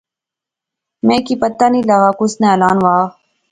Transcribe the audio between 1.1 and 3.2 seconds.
کی پتہ نی لغا کُس ناں اعلان وہا